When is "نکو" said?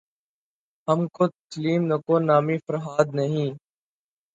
1.91-2.15